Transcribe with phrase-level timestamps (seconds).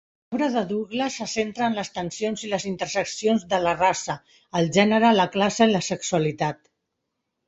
[0.33, 4.15] L'obra de Douglas se centra en les tensions i les interseccions de la raça,
[4.61, 6.63] el gènere, la classe i la sexualitat.